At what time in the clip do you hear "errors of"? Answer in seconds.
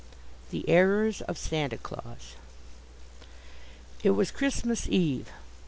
0.67-1.37